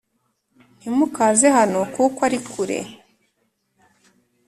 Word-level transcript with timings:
ntimukaze 0.77 1.47
hano 1.57 1.79
kuko 1.93 2.19
ari 2.27 2.39
kure 2.49 2.79